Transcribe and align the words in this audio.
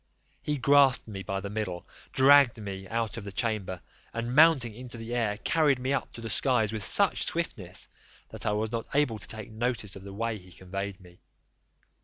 He 0.41 0.57
grasped 0.57 1.07
me 1.07 1.21
by 1.21 1.41
the 1.41 1.49
middle, 1.51 1.87
dragged 2.11 2.59
me 2.59 2.87
out 2.87 3.17
of 3.17 3.23
the 3.23 3.31
chamber, 3.31 3.83
and 4.15 4.33
mounting 4.33 4.73
into 4.73 4.97
the 4.97 5.13
air, 5.13 5.37
carried 5.37 5.77
me 5.77 5.93
up 5.93 6.11
to 6.13 6.21
the 6.21 6.27
skies 6.31 6.71
with 6.73 6.81
such 6.83 7.23
swiftness, 7.25 7.87
that 8.29 8.47
I 8.47 8.51
was 8.53 8.71
not 8.71 8.87
able 8.95 9.19
to 9.19 9.27
take 9.27 9.51
notice 9.51 9.95
of 9.95 10.01
the 10.01 10.11
way 10.11 10.39
he 10.39 10.51
conveyed 10.51 10.99
me. 10.99 11.19